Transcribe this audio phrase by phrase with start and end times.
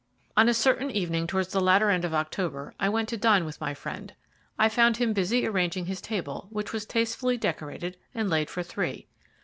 [0.35, 3.61] On a certain evening towards the latter end of October I went to dine with
[3.61, 4.15] my friend.
[4.57, 9.05] I found him busy arranging his table, which was tastefully decorated, and laid for three.